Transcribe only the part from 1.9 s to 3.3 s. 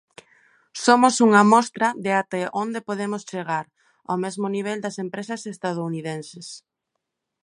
de até onde podemos